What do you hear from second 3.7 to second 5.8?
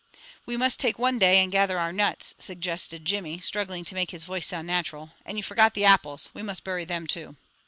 to make his voice sound natural, "and you forgot